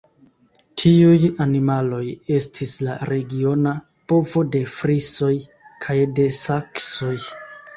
Tiuj 0.83 1.27
animaloj 1.43 1.99
estis 2.37 2.73
la 2.87 2.95
regiona 3.11 3.75
bovo 4.15 4.43
de 4.57 4.63
frisoj 4.79 5.33
kaj 5.87 5.99
de 6.21 6.27
saksoj. 6.41 7.17